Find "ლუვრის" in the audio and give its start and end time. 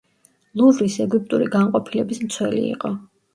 0.61-0.95